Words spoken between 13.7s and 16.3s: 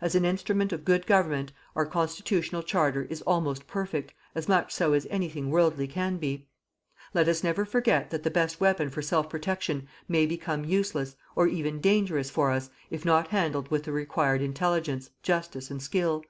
with the required intelligence, justice and skill.